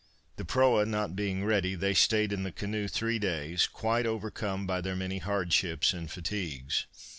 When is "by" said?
4.65-4.81